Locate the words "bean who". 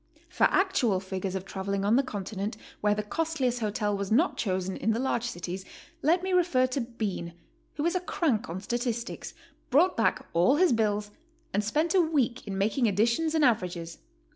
6.81-7.85